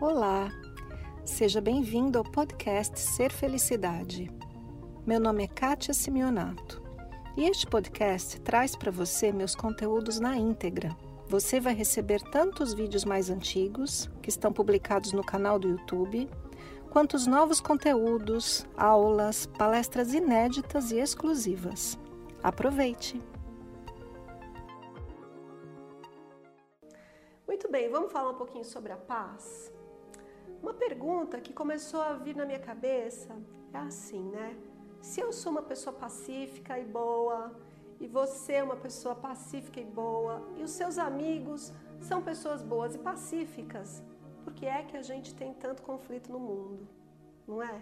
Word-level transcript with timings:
Olá, 0.00 0.48
seja 1.24 1.60
bem-vindo 1.60 2.18
ao 2.18 2.24
podcast 2.24 3.00
Ser 3.00 3.32
Felicidade. 3.32 4.30
Meu 5.04 5.18
nome 5.18 5.42
é 5.42 5.48
Kátia 5.48 5.92
Simeonato 5.92 6.80
e 7.36 7.42
este 7.42 7.66
podcast 7.66 8.40
traz 8.42 8.76
para 8.76 8.92
você 8.92 9.32
meus 9.32 9.56
conteúdos 9.56 10.20
na 10.20 10.36
íntegra. 10.36 10.96
Você 11.26 11.58
vai 11.58 11.74
receber 11.74 12.22
tanto 12.30 12.62
os 12.62 12.72
vídeos 12.72 13.04
mais 13.04 13.28
antigos, 13.28 14.08
que 14.22 14.28
estão 14.28 14.52
publicados 14.52 15.12
no 15.12 15.24
canal 15.24 15.58
do 15.58 15.68
YouTube, 15.68 16.30
quanto 16.90 17.14
os 17.14 17.26
novos 17.26 17.60
conteúdos, 17.60 18.64
aulas, 18.76 19.46
palestras 19.46 20.14
inéditas 20.14 20.92
e 20.92 21.00
exclusivas. 21.00 21.98
Aproveite! 22.40 23.20
Muito 27.48 27.68
bem, 27.68 27.90
vamos 27.90 28.12
falar 28.12 28.30
um 28.30 28.38
pouquinho 28.38 28.64
sobre 28.64 28.92
a 28.92 28.96
paz? 28.96 29.76
Uma 30.62 30.74
pergunta 30.74 31.40
que 31.40 31.52
começou 31.52 32.00
a 32.00 32.14
vir 32.14 32.34
na 32.34 32.44
minha 32.44 32.58
cabeça 32.58 33.36
é 33.72 33.78
assim, 33.78 34.24
né? 34.30 34.56
Se 35.00 35.20
eu 35.20 35.32
sou 35.32 35.52
uma 35.52 35.62
pessoa 35.62 35.94
pacífica 35.94 36.78
e 36.78 36.84
boa, 36.84 37.54
e 38.00 38.06
você 38.06 38.54
é 38.54 38.62
uma 38.62 38.76
pessoa 38.76 39.14
pacífica 39.14 39.80
e 39.80 39.84
boa, 39.84 40.48
e 40.56 40.62
os 40.62 40.72
seus 40.72 40.98
amigos 40.98 41.72
são 42.00 42.22
pessoas 42.22 42.62
boas 42.62 42.94
e 42.94 42.98
pacíficas, 42.98 44.02
por 44.42 44.52
que 44.52 44.66
é 44.66 44.82
que 44.82 44.96
a 44.96 45.02
gente 45.02 45.34
tem 45.34 45.52
tanto 45.54 45.82
conflito 45.82 46.32
no 46.32 46.40
mundo? 46.40 46.88
Não 47.46 47.62
é? 47.62 47.80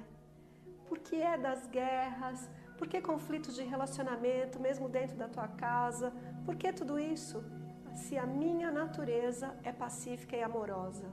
Por 0.87 0.99
que 0.99 1.17
é 1.17 1.37
das 1.37 1.67
guerras? 1.67 2.49
Por 2.77 2.87
que 2.87 3.01
conflitos 3.01 3.55
de 3.55 3.63
relacionamento, 3.63 4.61
mesmo 4.61 4.89
dentro 4.89 5.17
da 5.17 5.29
tua 5.29 5.49
casa? 5.49 6.13
Por 6.45 6.57
que 6.57 6.73
tudo 6.73 6.99
isso? 6.99 7.43
Se 7.95 8.19
a 8.19 8.27
minha 8.27 8.71
natureza 8.71 9.57
é 9.63 9.73
pacífica 9.73 10.37
e 10.37 10.43
amorosa. 10.43 11.11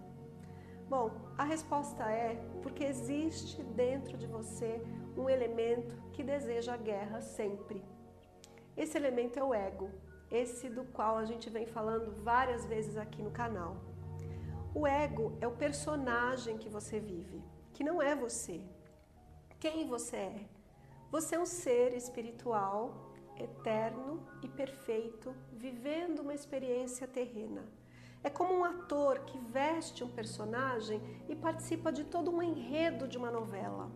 Bom, 0.93 1.09
a 1.39 1.43
resposta 1.43 2.03
é 2.03 2.35
porque 2.61 2.83
existe 2.83 3.63
dentro 3.63 4.15
de 4.15 4.27
você 4.27 4.79
um 5.17 5.27
elemento 5.27 5.95
que 6.11 6.21
deseja 6.21 6.75
a 6.75 6.77
guerra 6.77 7.19
sempre. 7.19 7.83
Esse 8.77 8.95
elemento 8.95 9.39
é 9.39 9.43
o 9.43 9.55
ego, 9.55 9.89
esse 10.29 10.69
do 10.69 10.83
qual 10.83 11.17
a 11.17 11.25
gente 11.25 11.49
vem 11.49 11.65
falando 11.65 12.23
várias 12.23 12.63
vezes 12.67 12.95
aqui 12.95 13.23
no 13.23 13.31
canal. 13.31 13.75
O 14.75 14.85
ego 14.85 15.35
é 15.41 15.47
o 15.47 15.57
personagem 15.57 16.59
que 16.59 16.69
você 16.69 16.99
vive, 16.99 17.41
que 17.73 17.83
não 17.83 17.99
é 17.99 18.15
você. 18.15 18.61
Quem 19.59 19.87
você 19.87 20.15
é? 20.15 20.45
Você 21.09 21.33
é 21.33 21.39
um 21.39 21.47
ser 21.47 21.95
espiritual, 21.95 23.11
eterno 23.35 24.23
e 24.43 24.47
perfeito, 24.47 25.35
vivendo 25.51 26.19
uma 26.19 26.35
experiência 26.35 27.07
terrena. 27.07 27.63
É 28.23 28.29
como 28.29 28.53
um 28.53 28.63
ator 28.63 29.19
que 29.25 29.37
veste 29.37 30.03
um 30.03 30.09
personagem 30.09 31.01
e 31.27 31.35
participa 31.35 31.91
de 31.91 32.05
todo 32.05 32.31
um 32.31 32.41
enredo 32.41 33.05
de 33.05 33.17
uma 33.17 33.29
novela. 33.29 33.91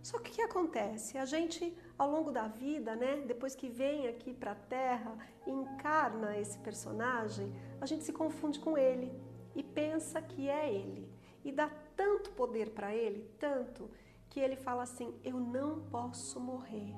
Só 0.00 0.18
que 0.18 0.30
o 0.30 0.34
que 0.34 0.42
acontece? 0.42 1.18
A 1.18 1.24
gente, 1.24 1.76
ao 1.98 2.08
longo 2.08 2.30
da 2.30 2.46
vida, 2.46 2.94
né, 2.94 3.22
depois 3.26 3.54
que 3.54 3.68
vem 3.68 4.06
aqui 4.06 4.32
para 4.32 4.52
a 4.52 4.56
Terra 4.56 5.16
e 5.46 5.50
encarna 5.50 6.36
esse 6.38 6.58
personagem, 6.58 7.52
a 7.80 7.86
gente 7.86 8.04
se 8.04 8.12
confunde 8.12 8.60
com 8.60 8.78
ele 8.78 9.12
e 9.56 9.62
pensa 9.62 10.22
que 10.22 10.48
é 10.48 10.72
ele. 10.72 11.08
E 11.44 11.50
dá 11.50 11.68
tanto 11.96 12.30
poder 12.30 12.70
para 12.70 12.94
ele, 12.94 13.28
tanto, 13.38 13.90
que 14.30 14.38
ele 14.38 14.56
fala 14.56 14.84
assim: 14.84 15.14
Eu 15.24 15.38
não 15.38 15.80
posso 15.90 16.38
morrer 16.38 16.94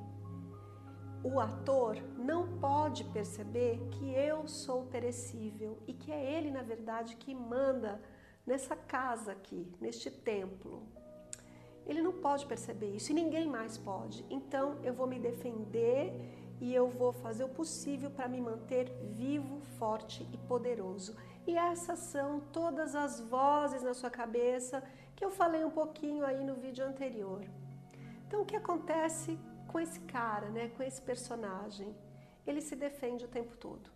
o 1.25 1.41
ator 1.41 1.97
não 2.19 2.59
pode 2.59 3.03
perceber 3.05 3.81
que 3.93 4.13
eu 4.13 4.47
sou 4.47 4.85
perecível 4.85 5.79
e 5.87 5.95
que 5.95 6.13
é 6.13 6.37
ele, 6.37 6.51
na 6.51 6.61
verdade, 6.63 7.17
que 7.17 7.35
manda 7.35 7.99
nessa 8.47 8.77
casa 8.77 9.33
aqui, 9.33 9.67
neste 9.81 10.11
templo. 10.11 10.83
Ele 11.87 12.03
não 12.03 12.13
pode 12.13 12.45
perceber 12.45 12.95
isso 12.95 13.11
e 13.11 13.15
ninguém 13.15 13.49
mais 13.49 13.79
pode. 13.79 14.25
Então 14.29 14.79
eu 14.83 14.93
vou 14.93 15.07
me 15.07 15.19
defender 15.19 16.13
e 16.61 16.75
eu 16.75 16.89
vou 16.89 17.11
fazer 17.11 17.45
o 17.45 17.49
possível 17.49 18.11
para 18.11 18.29
me 18.29 18.41
manter 18.41 18.91
vivo, 19.17 19.61
forte 19.79 20.29
e 20.31 20.37
poderoso. 20.37 21.17
E 21.47 21.57
essas 21.57 22.01
são 22.01 22.41
todas 22.53 22.95
as 22.95 23.21
vozes 23.21 23.83
na 23.83 23.95
sua 23.95 24.11
cabeça 24.11 24.83
que 25.17 25.25
eu 25.25 25.31
falei 25.31 25.65
um 25.65 25.71
pouquinho 25.71 26.25
aí 26.25 26.45
no 26.45 26.55
vídeo 26.55 26.85
anterior. 26.85 27.43
Então 28.27 28.43
o 28.43 28.47
que 28.47 28.57
acontece 28.57 29.39
com 29.75 29.81
esse 29.81 29.99
cara, 30.03 30.51
né, 30.51 30.69
com 30.77 30.85
esse 30.85 31.03
personagem. 31.03 31.93
Ele 32.47 32.61
se 32.61 32.77
defende 32.77 33.25
o 33.25 33.29
tempo 33.37 33.57
todo. 33.57 33.91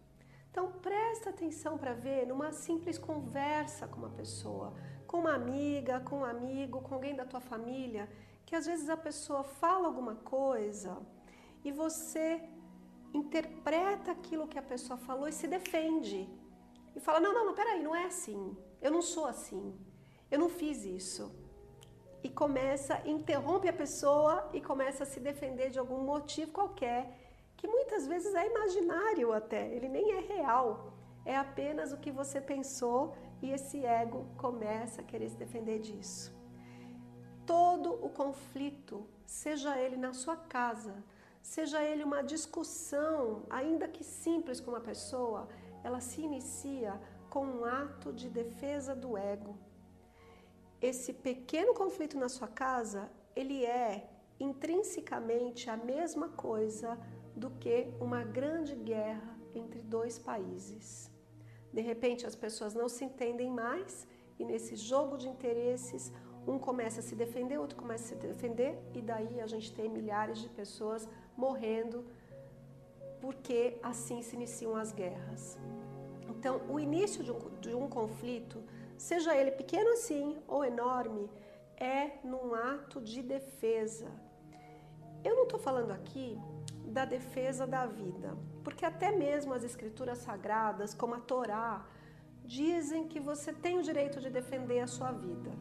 Então 0.50 0.72
presta 0.72 1.30
atenção 1.30 1.78
para 1.78 1.92
ver 1.92 2.26
numa 2.26 2.50
simples 2.50 2.98
conversa 2.98 3.86
com 3.86 3.98
uma 3.98 4.10
pessoa, 4.10 4.74
com 5.06 5.18
uma 5.20 5.34
amiga, 5.34 6.00
com 6.00 6.16
um 6.22 6.24
amigo, 6.24 6.80
com 6.80 6.96
alguém 6.96 7.14
da 7.14 7.24
tua 7.24 7.38
família, 7.38 8.10
que 8.44 8.56
às 8.56 8.66
vezes 8.66 8.88
a 8.90 8.96
pessoa 8.96 9.44
fala 9.44 9.86
alguma 9.86 10.16
coisa 10.16 10.98
e 11.64 11.70
você 11.70 12.42
interpreta 13.14 14.10
aquilo 14.10 14.48
que 14.48 14.58
a 14.58 14.68
pessoa 14.72 14.98
falou 14.98 15.28
e 15.28 15.32
se 15.32 15.46
defende. 15.46 16.28
E 16.96 16.98
fala: 16.98 17.20
"Não, 17.20 17.32
não, 17.32 17.46
não, 17.46 17.54
peraí, 17.54 17.80
não 17.80 17.94
é 17.94 18.06
assim. 18.06 18.42
Eu 18.82 18.90
não 18.90 19.02
sou 19.14 19.26
assim. 19.26 19.78
Eu 20.28 20.40
não 20.40 20.48
fiz 20.48 20.84
isso." 20.84 21.47
E 22.22 22.28
começa, 22.28 23.00
interrompe 23.06 23.68
a 23.68 23.72
pessoa 23.72 24.48
e 24.52 24.60
começa 24.60 25.04
a 25.04 25.06
se 25.06 25.20
defender 25.20 25.70
de 25.70 25.78
algum 25.78 26.02
motivo 26.02 26.50
qualquer, 26.52 27.16
que 27.56 27.66
muitas 27.66 28.06
vezes 28.06 28.34
é 28.34 28.46
imaginário 28.46 29.32
até, 29.32 29.68
ele 29.74 29.88
nem 29.88 30.12
é 30.12 30.20
real. 30.20 30.92
É 31.24 31.36
apenas 31.36 31.92
o 31.92 31.98
que 31.98 32.10
você 32.10 32.40
pensou 32.40 33.14
e 33.42 33.50
esse 33.50 33.84
ego 33.84 34.26
começa 34.36 35.00
a 35.00 35.04
querer 35.04 35.28
se 35.28 35.36
defender 35.36 35.78
disso. 35.80 36.34
Todo 37.46 37.92
o 38.04 38.10
conflito, 38.10 39.06
seja 39.24 39.78
ele 39.78 39.96
na 39.96 40.12
sua 40.12 40.36
casa, 40.36 41.02
seja 41.42 41.82
ele 41.82 42.04
uma 42.04 42.22
discussão, 42.22 43.42
ainda 43.48 43.88
que 43.88 44.04
simples 44.04 44.60
com 44.60 44.70
uma 44.70 44.80
pessoa, 44.80 45.48
ela 45.82 46.00
se 46.00 46.20
inicia 46.20 47.00
com 47.30 47.44
um 47.44 47.64
ato 47.64 48.12
de 48.12 48.28
defesa 48.28 48.94
do 48.94 49.16
ego 49.16 49.56
esse 50.80 51.12
pequeno 51.12 51.74
conflito 51.74 52.16
na 52.16 52.28
sua 52.28 52.48
casa, 52.48 53.10
ele 53.34 53.64
é 53.64 54.08
intrinsecamente 54.38 55.68
a 55.68 55.76
mesma 55.76 56.28
coisa 56.28 56.98
do 57.34 57.50
que 57.50 57.88
uma 58.00 58.22
grande 58.22 58.74
guerra 58.74 59.36
entre 59.54 59.80
dois 59.80 60.18
países. 60.18 61.10
De 61.72 61.80
repente 61.80 62.26
as 62.26 62.34
pessoas 62.34 62.74
não 62.74 62.88
se 62.88 63.04
entendem 63.04 63.50
mais 63.50 64.06
e 64.38 64.44
nesse 64.44 64.76
jogo 64.76 65.18
de 65.18 65.28
interesses 65.28 66.12
um 66.46 66.58
começa 66.58 67.00
a 67.00 67.02
se 67.02 67.14
defender, 67.14 67.58
outro 67.58 67.76
começa 67.76 68.04
a 68.04 68.08
se 68.08 68.14
defender 68.14 68.78
e 68.94 69.02
daí 69.02 69.40
a 69.40 69.46
gente 69.46 69.72
tem 69.74 69.88
milhares 69.88 70.38
de 70.38 70.48
pessoas 70.48 71.08
morrendo 71.36 72.06
porque 73.20 73.78
assim 73.82 74.22
se 74.22 74.36
iniciam 74.36 74.76
as 74.76 74.92
guerras. 74.92 75.58
Então, 76.28 76.62
o 76.68 76.78
início 76.78 77.22
de 77.24 77.32
um, 77.32 77.38
de 77.60 77.74
um 77.74 77.88
conflito 77.88 78.62
seja 78.98 79.34
ele 79.36 79.53
pequeno 79.53 79.91
assim 79.92 80.36
ou 80.47 80.64
enorme, 80.64 81.31
é 81.76 82.19
num 82.25 82.54
ato 82.54 83.00
de 83.00 83.22
defesa. 83.22 84.10
Eu 85.25 85.36
não 85.36 85.44
estou 85.44 85.59
falando 85.59 85.92
aqui 85.92 86.38
da 86.84 87.04
defesa 87.04 87.66
da 87.66 87.87
vida, 87.87 88.37
porque 88.64 88.84
até 88.84 89.10
mesmo 89.12 89.54
as 89.54 89.62
escrituras 89.62 90.19
sagradas, 90.19 90.94
como 90.94 91.14
a 91.14 91.20
Torá, 91.20 91.87
dizem 92.44 93.06
que 93.06 93.20
você 93.20 93.53
tem 93.53 93.78
o 93.78 93.82
direito 93.82 94.20
de 94.20 94.31
defender 94.31 94.81
a 94.81 94.87
sua 94.87 95.12
vida. 95.12 95.53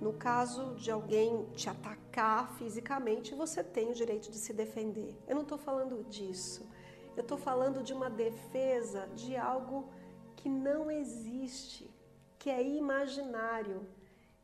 No 0.00 0.12
caso 0.12 0.74
de 0.74 0.90
alguém 0.90 1.46
te 1.54 1.70
atacar 1.70 2.52
fisicamente, 2.58 3.34
você 3.34 3.64
tem 3.64 3.90
o 3.90 3.94
direito 3.94 4.30
de 4.30 4.36
se 4.36 4.52
defender. 4.52 5.16
Eu 5.26 5.34
não 5.34 5.42
estou 5.42 5.58
falando 5.58 6.04
disso. 6.04 6.68
Eu 7.16 7.22
estou 7.22 7.38
falando 7.38 7.82
de 7.82 7.94
uma 7.94 8.10
defesa 8.10 9.08
de 9.14 9.36
algo 9.36 9.88
que 10.36 10.50
não 10.50 10.90
existe 10.90 11.90
que 12.38 12.50
é 12.50 12.62
imaginário, 12.62 13.86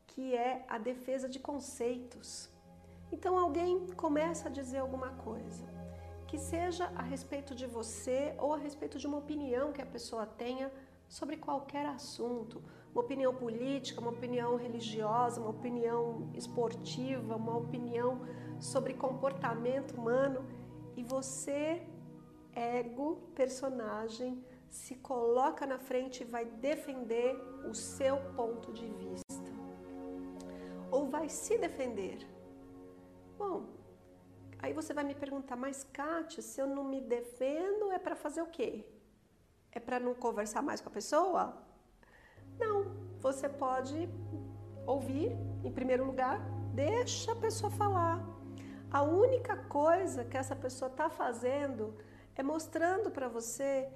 que 0.06 0.34
é 0.34 0.64
a 0.68 0.78
defesa 0.78 1.28
de 1.28 1.38
conceitos. 1.38 2.50
Então 3.10 3.38
alguém 3.38 3.86
começa 3.94 4.48
a 4.48 4.52
dizer 4.52 4.78
alguma 4.78 5.10
coisa, 5.10 5.64
que 6.26 6.38
seja 6.38 6.86
a 6.96 7.02
respeito 7.02 7.54
de 7.54 7.66
você 7.66 8.34
ou 8.38 8.54
a 8.54 8.58
respeito 8.58 8.98
de 8.98 9.06
uma 9.06 9.18
opinião 9.18 9.72
que 9.72 9.82
a 9.82 9.86
pessoa 9.86 10.24
tenha 10.26 10.72
sobre 11.08 11.36
qualquer 11.36 11.84
assunto, 11.84 12.62
uma 12.92 13.02
opinião 13.02 13.34
política, 13.34 14.00
uma 14.00 14.10
opinião 14.10 14.56
religiosa, 14.56 15.40
uma 15.40 15.50
opinião 15.50 16.30
esportiva, 16.34 17.36
uma 17.36 17.56
opinião 17.56 18.20
sobre 18.58 18.94
comportamento 18.94 19.92
humano, 19.92 20.44
e 20.96 21.02
você, 21.02 21.82
ego, 22.54 23.16
personagem, 23.34 24.42
se 24.72 24.94
coloca 24.96 25.66
na 25.66 25.78
frente 25.78 26.22
e 26.22 26.24
vai 26.34 26.46
defender 26.46 27.36
o 27.70 27.74
seu 27.74 28.16
ponto 28.34 28.72
de 28.72 28.86
vista. 28.86 29.50
Ou 30.90 31.10
vai 31.10 31.28
se 31.28 31.58
defender. 31.58 32.26
Bom, 33.36 33.66
aí 34.58 34.72
você 34.72 34.94
vai 34.94 35.04
me 35.04 35.14
perguntar, 35.14 35.56
mas 35.56 35.84
Kátia, 35.84 36.42
se 36.42 36.58
eu 36.58 36.66
não 36.66 36.84
me 36.84 37.02
defendo, 37.02 37.92
é 37.92 37.98
para 37.98 38.16
fazer 38.16 38.40
o 38.40 38.46
quê? 38.46 38.82
É 39.70 39.78
para 39.78 40.00
não 40.00 40.14
conversar 40.14 40.62
mais 40.62 40.80
com 40.80 40.88
a 40.88 40.92
pessoa? 40.92 41.42
Não, 42.58 42.76
você 43.20 43.50
pode 43.50 44.08
ouvir, 44.86 45.32
em 45.62 45.70
primeiro 45.70 46.06
lugar, 46.06 46.40
deixa 46.72 47.32
a 47.32 47.36
pessoa 47.36 47.70
falar. 47.70 48.24
A 48.90 49.02
única 49.02 49.54
coisa 49.80 50.24
que 50.24 50.36
essa 50.36 50.56
pessoa 50.56 50.90
está 50.90 51.10
fazendo 51.10 51.94
é 52.34 52.42
mostrando 52.42 53.10
para 53.10 53.28
você 53.28 53.92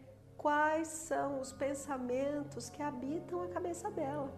quais 0.47 0.87
são 0.87 1.41
os 1.41 1.53
pensamentos 1.53 2.71
que 2.71 2.81
habitam 2.81 3.43
a 3.43 3.49
cabeça 3.49 3.91
dela. 3.91 4.33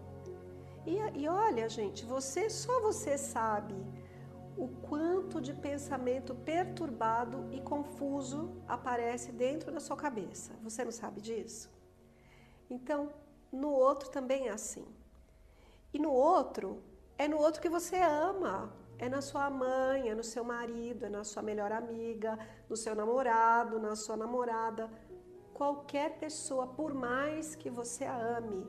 E, 0.83 0.95
e 1.21 1.27
olha, 1.27 1.69
gente, 1.69 2.03
você 2.03 2.49
só 2.49 2.81
você 2.81 3.15
sabe 3.15 3.75
o 4.57 4.67
quanto 4.87 5.39
de 5.39 5.53
pensamento 5.53 6.33
perturbado 6.33 7.47
e 7.51 7.61
confuso 7.61 8.49
aparece 8.67 9.31
dentro 9.31 9.71
da 9.71 9.79
sua 9.79 9.95
cabeça. 9.95 10.51
Você 10.63 10.83
não 10.83 10.91
sabe 10.91 11.21
disso? 11.21 11.69
Então, 12.67 13.13
no 13.51 13.69
outro 13.69 14.09
também 14.09 14.47
é 14.47 14.51
assim. 14.51 14.87
E 15.93 15.99
no 15.99 16.11
outro, 16.11 16.81
é 17.19 17.27
no 17.27 17.37
outro 17.37 17.61
que 17.61 17.69
você 17.69 17.97
ama. 17.97 18.73
É 18.97 19.07
na 19.07 19.21
sua 19.21 19.49
mãe, 19.49 20.09
é 20.09 20.15
no 20.15 20.23
seu 20.23 20.43
marido, 20.43 21.05
é 21.05 21.09
na 21.09 21.23
sua 21.23 21.41
melhor 21.41 21.71
amiga, 21.71 22.37
no 22.67 22.75
seu 22.75 22.93
namorado, 22.93 23.79
na 23.79 23.95
sua 23.95 24.17
namorada. 24.17 24.89
Qualquer 25.59 26.17
pessoa, 26.19 26.65
por 26.67 26.93
mais 26.93 27.53
que 27.53 27.69
você 27.69 28.05
a 28.05 28.17
ame, 28.37 28.65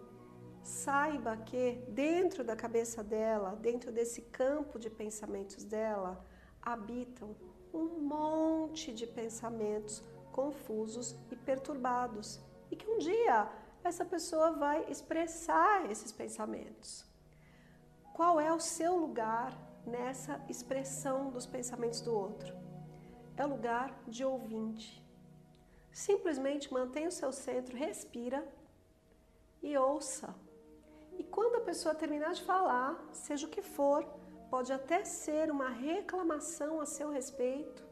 saiba 0.60 1.36
que 1.36 1.84
dentro 1.86 2.42
da 2.42 2.56
cabeça 2.56 3.00
dela, 3.04 3.54
dentro 3.54 3.92
desse 3.92 4.22
campo 4.22 4.76
de 4.76 4.90
pensamentos 4.90 5.62
dela, 5.62 6.26
habitam 6.60 7.36
um 7.72 8.00
monte 8.00 8.92
de 8.92 9.06
pensamentos 9.06 10.02
confusos 10.32 11.16
e 11.30 11.36
perturbados. 11.36 12.40
E 12.72 12.74
que 12.74 12.90
um 12.90 12.98
dia 12.98 13.48
essa 13.84 14.04
pessoa 14.04 14.50
vai 14.50 14.84
expressar 14.90 15.88
esses 15.88 16.10
pensamentos. 16.10 17.06
Qual 18.12 18.40
é 18.40 18.52
o 18.52 18.58
seu 18.58 18.96
lugar 18.96 19.56
nessa 19.86 20.44
expressão 20.48 21.30
dos 21.30 21.46
pensamentos 21.46 22.00
do 22.00 22.12
outro? 22.12 22.52
É 23.36 23.46
o 23.46 23.48
lugar 23.48 23.96
de 24.08 24.24
ouvinte. 24.24 25.08
Simplesmente 25.92 26.72
mantenha 26.72 27.08
o 27.08 27.12
seu 27.12 27.32
centro, 27.32 27.76
respira 27.76 28.46
e 29.62 29.76
ouça. 29.76 30.34
E 31.18 31.24
quando 31.24 31.56
a 31.56 31.60
pessoa 31.60 31.94
terminar 31.94 32.32
de 32.32 32.42
falar, 32.42 33.02
seja 33.12 33.46
o 33.46 33.50
que 33.50 33.62
for, 33.62 34.04
pode 34.48 34.72
até 34.72 35.04
ser 35.04 35.50
uma 35.50 35.68
reclamação 35.68 36.80
a 36.80 36.86
seu 36.86 37.10
respeito, 37.10 37.84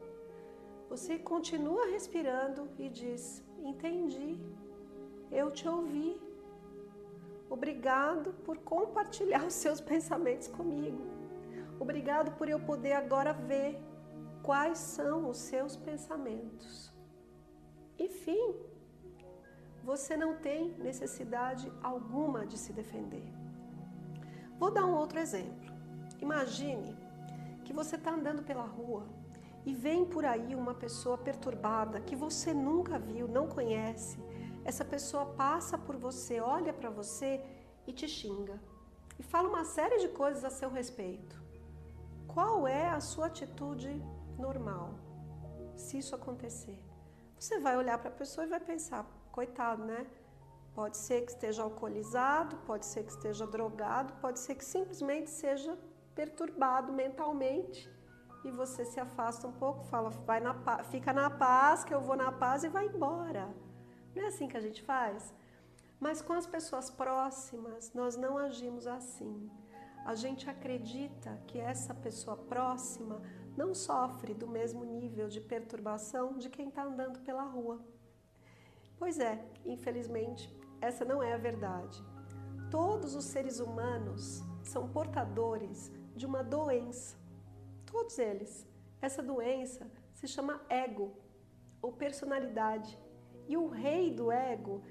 você 0.89 1.19
continua 1.19 1.85
respirando 1.85 2.67
e 2.79 2.89
diz: 2.89 3.43
Entendi, 3.59 4.39
eu 5.31 5.51
te 5.51 5.67
ouvi. 5.67 6.19
Obrigado 7.49 8.33
por 8.45 8.57
compartilhar 8.57 9.45
os 9.47 9.53
seus 9.53 9.79
pensamentos 9.79 10.47
comigo. 10.47 11.05
Obrigado 11.79 12.31
por 12.37 12.49
eu 12.49 12.59
poder 12.59 12.93
agora 12.93 13.31
ver 13.33 13.79
quais 14.41 14.79
são 14.79 15.29
os 15.29 15.37
seus 15.37 15.75
pensamentos. 15.75 16.98
Enfim, 17.99 18.55
você 19.83 20.15
não 20.15 20.35
tem 20.37 20.69
necessidade 20.77 21.71
alguma 21.83 22.45
de 22.45 22.57
se 22.57 22.71
defender. 22.71 23.27
Vou 24.57 24.71
dar 24.71 24.85
um 24.85 24.95
outro 24.95 25.19
exemplo. 25.19 25.71
Imagine 26.19 26.97
que 27.65 27.73
você 27.73 27.95
está 27.95 28.11
andando 28.11 28.43
pela 28.43 28.63
rua 28.63 29.05
e 29.65 29.73
vem 29.73 30.05
por 30.05 30.25
aí 30.25 30.55
uma 30.55 30.73
pessoa 30.73 31.17
perturbada 31.17 32.01
que 32.01 32.15
você 32.15 32.53
nunca 32.53 32.97
viu, 32.97 33.27
não 33.27 33.47
conhece. 33.47 34.17
Essa 34.63 34.85
pessoa 34.85 35.25
passa 35.25 35.77
por 35.77 35.95
você, 35.95 36.39
olha 36.39 36.73
para 36.73 36.89
você 36.89 37.43
e 37.85 37.93
te 37.93 38.07
xinga 38.07 38.59
e 39.17 39.23
fala 39.23 39.49
uma 39.49 39.65
série 39.65 39.99
de 39.99 40.09
coisas 40.09 40.43
a 40.45 40.49
seu 40.49 40.69
respeito. 40.69 41.41
Qual 42.27 42.67
é 42.67 42.87
a 42.87 42.99
sua 42.99 43.27
atitude 43.27 44.01
normal 44.37 44.93
se 45.75 45.97
isso 45.97 46.15
acontecer? 46.15 46.88
Você 47.39 47.57
vai 47.59 47.77
olhar 47.77 47.97
para 47.97 48.09
a 48.09 48.13
pessoa 48.13 48.45
e 48.45 48.49
vai 48.49 48.59
pensar: 48.59 49.05
coitado, 49.31 49.85
né? 49.85 50.05
Pode 50.75 50.97
ser 50.97 51.21
que 51.25 51.31
esteja 51.31 51.63
alcoolizado, 51.63 52.57
pode 52.57 52.85
ser 52.85 53.03
que 53.03 53.11
esteja 53.11 53.47
drogado, 53.47 54.13
pode 54.21 54.39
ser 54.39 54.55
que 54.55 54.65
simplesmente 54.65 55.29
seja 55.29 55.77
perturbado 56.13 56.91
mentalmente 56.91 57.89
e 58.43 58.51
você 58.51 58.85
se 58.85 58.99
afasta 58.99 59.47
um 59.47 59.51
pouco, 59.51 59.83
fala, 59.85 60.09
vai 60.09 60.39
na 60.39 60.53
fica 60.83 61.11
na 61.11 61.29
paz, 61.29 61.83
que 61.83 61.93
eu 61.93 62.01
vou 62.01 62.15
na 62.15 62.31
paz 62.31 62.63
e 62.63 62.69
vai 62.69 62.85
embora. 62.85 63.49
Não 64.15 64.23
é 64.23 64.27
assim 64.27 64.47
que 64.47 64.57
a 64.57 64.61
gente 64.61 64.81
faz? 64.83 65.33
Mas 65.99 66.21
com 66.21 66.33
as 66.33 66.47
pessoas 66.47 66.89
próximas, 66.89 67.93
nós 67.93 68.15
não 68.15 68.37
agimos 68.37 68.87
assim. 68.87 69.49
A 70.05 70.15
gente 70.15 70.49
acredita 70.49 71.41
que 71.47 71.59
essa 71.59 71.93
pessoa 71.93 72.37
próxima 72.37 73.21
não 73.59 73.75
sofre 73.75 74.33
do 74.33 74.47
mesmo 74.47 74.85
nível 74.85 75.27
de 75.27 75.41
perturbação 75.41 76.37
de 76.37 76.49
quem 76.49 76.69
está 76.69 76.83
andando 76.85 77.19
pela 77.19 77.43
rua. 77.43 77.77
Pois 78.97 79.19
é, 79.19 79.45
infelizmente, 79.65 80.49
essa 80.79 81.03
não 81.03 81.21
é 81.21 81.33
a 81.33 81.37
verdade. 81.37 82.01
Todos 82.71 83.15
os 83.15 83.25
seres 83.25 83.59
humanos 83.59 84.41
são 84.63 84.87
portadores 84.87 85.91
de 86.15 86.25
uma 86.25 86.41
doença. 86.41 87.17
Todos 87.85 88.17
eles. 88.17 88.65
Essa 89.01 89.21
doença 89.21 89.91
se 90.13 90.25
chama 90.25 90.61
ego 90.69 91.11
ou 91.81 91.91
personalidade. 91.91 92.97
E 93.45 93.57
o 93.57 93.67
rei 93.67 94.09
do 94.09 94.31
ego 94.31 94.81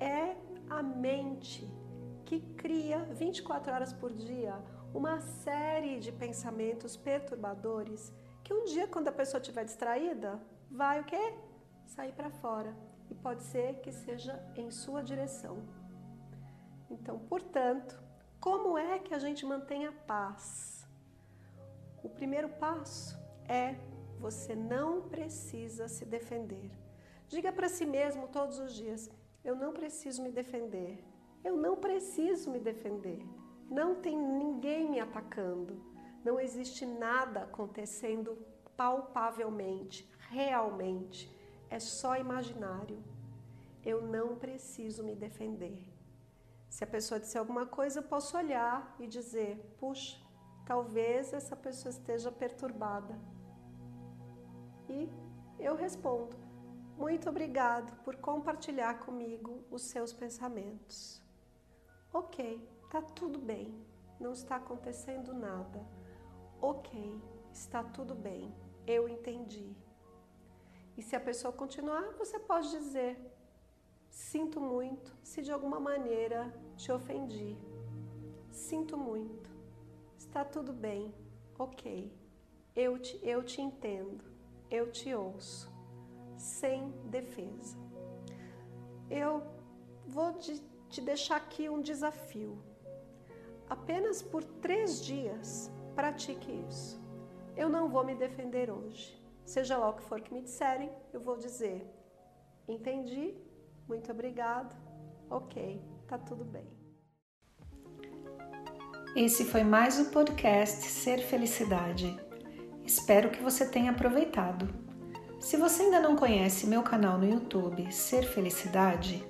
é 0.00 0.36
a 0.68 0.82
mente 0.82 1.72
que 2.24 2.40
cria 2.56 3.04
24 3.04 3.72
horas 3.72 3.92
por 3.92 4.12
dia 4.12 4.60
uma 4.94 5.20
série 5.20 5.98
de 5.98 6.10
pensamentos 6.10 6.96
perturbadores 6.96 8.12
que 8.42 8.54
um 8.54 8.64
dia 8.64 8.88
quando 8.88 9.08
a 9.08 9.12
pessoa 9.12 9.40
estiver 9.40 9.64
distraída, 9.64 10.40
vai 10.70 11.00
o 11.00 11.04
quê? 11.04 11.34
Sair 11.86 12.12
para 12.12 12.30
fora. 12.30 12.74
E 13.10 13.14
pode 13.14 13.42
ser 13.42 13.80
que 13.80 13.92
seja 13.92 14.42
em 14.56 14.70
sua 14.70 15.02
direção. 15.02 15.62
Então, 16.90 17.18
portanto, 17.18 17.98
como 18.40 18.78
é 18.78 18.98
que 18.98 19.14
a 19.14 19.18
gente 19.18 19.44
mantém 19.44 19.86
a 19.86 19.92
paz? 19.92 20.86
O 22.02 22.08
primeiro 22.08 22.48
passo 22.48 23.18
é 23.48 23.76
você 24.18 24.54
não 24.54 25.02
precisa 25.02 25.88
se 25.88 26.04
defender. 26.04 26.70
Diga 27.28 27.52
para 27.52 27.68
si 27.68 27.84
mesmo 27.84 28.28
todos 28.28 28.58
os 28.58 28.74
dias: 28.74 29.10
eu 29.44 29.54
não 29.54 29.72
preciso 29.72 30.22
me 30.22 30.30
defender. 30.30 31.04
Eu 31.44 31.56
não 31.56 31.76
preciso 31.76 32.50
me 32.50 32.58
defender. 32.58 33.22
Não 33.68 33.96
tem 33.96 34.16
ninguém 34.16 34.90
me 34.90 34.98
atacando. 34.98 35.82
Não 36.24 36.40
existe 36.40 36.86
nada 36.86 37.42
acontecendo 37.42 38.38
palpavelmente, 38.76 40.10
realmente. 40.30 41.34
É 41.68 41.78
só 41.78 42.16
imaginário. 42.16 43.02
Eu 43.84 44.02
não 44.02 44.36
preciso 44.36 45.04
me 45.04 45.14
defender. 45.14 45.86
Se 46.68 46.84
a 46.84 46.86
pessoa 46.86 47.20
disser 47.20 47.40
alguma 47.40 47.66
coisa, 47.66 48.00
eu 48.00 48.02
posso 48.02 48.36
olhar 48.36 48.94
e 48.98 49.06
dizer: 49.06 49.58
puxa, 49.78 50.18
talvez 50.66 51.32
essa 51.32 51.56
pessoa 51.56 51.90
esteja 51.90 52.30
perturbada. 52.30 53.18
E 54.88 55.08
eu 55.58 55.74
respondo: 55.74 56.36
muito 56.96 57.28
obrigado 57.28 57.96
por 58.02 58.16
compartilhar 58.16 59.00
comigo 59.00 59.64
os 59.70 59.82
seus 59.82 60.12
pensamentos. 60.12 61.22
Ok, 62.12 62.66
tá 62.88 63.02
tudo 63.02 63.38
bem, 63.38 63.74
não 64.18 64.32
está 64.32 64.56
acontecendo 64.56 65.32
nada. 65.34 65.86
Ok, 66.60 67.20
está 67.52 67.82
tudo 67.82 68.14
bem, 68.14 68.54
eu 68.86 69.08
entendi. 69.08 69.76
E 70.96 71.02
se 71.02 71.14
a 71.14 71.20
pessoa 71.20 71.52
continuar, 71.52 72.12
você 72.14 72.38
pode 72.38 72.70
dizer: 72.70 73.16
Sinto 74.10 74.60
muito 74.60 75.16
se 75.22 75.42
de 75.42 75.52
alguma 75.52 75.78
maneira 75.78 76.52
te 76.76 76.90
ofendi. 76.90 77.56
Sinto 78.50 78.96
muito. 78.96 79.48
Está 80.16 80.44
tudo 80.44 80.72
bem, 80.72 81.14
ok. 81.58 82.12
Eu 82.74 82.98
te, 82.98 83.18
eu 83.22 83.42
te 83.42 83.60
entendo, 83.60 84.24
eu 84.70 84.90
te 84.90 85.14
ouço 85.14 85.72
sem 86.36 86.90
defesa. 87.06 87.76
Eu 89.10 89.42
vou 90.06 90.32
te 90.88 91.00
deixar 91.00 91.36
aqui 91.36 91.68
um 91.68 91.80
desafio. 91.80 92.58
Apenas 93.68 94.22
por 94.22 94.42
três 94.42 95.04
dias 95.04 95.70
pratique 95.94 96.64
isso. 96.68 97.00
Eu 97.56 97.68
não 97.68 97.88
vou 97.88 98.04
me 98.04 98.14
defender 98.14 98.70
hoje. 98.70 99.20
Seja 99.44 99.76
lá 99.76 99.88
o 99.90 99.94
que 99.94 100.02
for 100.02 100.20
que 100.20 100.32
me 100.32 100.42
disserem, 100.42 100.90
eu 101.12 101.20
vou 101.20 101.36
dizer: 101.36 101.84
entendi, 102.68 103.34
muito 103.88 104.12
obrigado, 104.12 104.76
ok, 105.30 105.82
tá 106.06 106.18
tudo 106.18 106.44
bem. 106.44 106.68
Esse 109.16 109.44
foi 109.44 109.64
mais 109.64 109.98
o 109.98 110.10
podcast 110.10 110.84
Ser 110.86 111.18
Felicidade. 111.18 112.16
Espero 112.84 113.30
que 113.30 113.42
você 113.42 113.66
tenha 113.68 113.90
aproveitado. 113.90 114.68
Se 115.40 115.56
você 115.56 115.84
ainda 115.84 116.00
não 116.00 116.14
conhece 116.14 116.66
meu 116.66 116.82
canal 116.82 117.18
no 117.18 117.28
YouTube 117.28 117.90
Ser 117.90 118.22
Felicidade, 118.22 119.26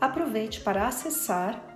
aproveite 0.00 0.60
para 0.60 0.86
acessar 0.86 1.75